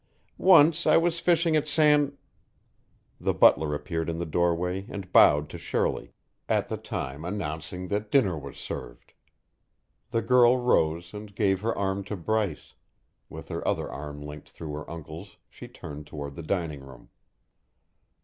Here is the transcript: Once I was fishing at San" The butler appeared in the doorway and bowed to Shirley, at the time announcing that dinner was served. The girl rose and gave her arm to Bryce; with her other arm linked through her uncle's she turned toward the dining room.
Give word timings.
Once 0.39 0.87
I 0.87 0.97
was 0.97 1.19
fishing 1.19 1.55
at 1.55 1.67
San" 1.67 2.17
The 3.21 3.35
butler 3.35 3.75
appeared 3.75 4.09
in 4.09 4.17
the 4.17 4.25
doorway 4.25 4.87
and 4.89 5.13
bowed 5.13 5.47
to 5.49 5.59
Shirley, 5.59 6.11
at 6.49 6.69
the 6.69 6.77
time 6.77 7.23
announcing 7.23 7.87
that 7.89 8.09
dinner 8.09 8.35
was 8.35 8.57
served. 8.57 9.13
The 10.09 10.23
girl 10.23 10.57
rose 10.57 11.13
and 11.13 11.35
gave 11.35 11.61
her 11.61 11.77
arm 11.77 12.03
to 12.05 12.17
Bryce; 12.17 12.73
with 13.29 13.49
her 13.49 13.63
other 13.67 13.91
arm 13.91 14.23
linked 14.23 14.49
through 14.49 14.73
her 14.73 14.89
uncle's 14.89 15.37
she 15.51 15.67
turned 15.67 16.07
toward 16.07 16.33
the 16.33 16.41
dining 16.41 16.79
room. 16.79 17.09